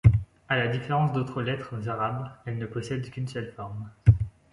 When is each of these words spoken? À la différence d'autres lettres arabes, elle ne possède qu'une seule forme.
À 0.49 0.55
la 0.57 0.67
différence 0.67 1.13
d'autres 1.13 1.43
lettres 1.43 1.87
arabes, 1.87 2.27
elle 2.47 2.57
ne 2.57 2.65
possède 2.65 3.07
qu'une 3.11 3.27
seule 3.27 3.51
forme. 3.55 3.87